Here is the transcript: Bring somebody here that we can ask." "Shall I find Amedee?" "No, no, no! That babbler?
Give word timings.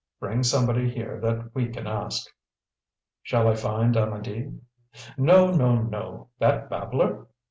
Bring 0.19 0.41
somebody 0.41 0.89
here 0.89 1.19
that 1.21 1.51
we 1.53 1.67
can 1.69 1.85
ask." 1.85 2.25
"Shall 3.21 3.47
I 3.47 3.53
find 3.53 3.95
Amedee?" 3.95 4.51
"No, 5.15 5.51
no, 5.51 5.79
no! 5.79 6.29
That 6.39 6.71
babbler? 6.71 7.27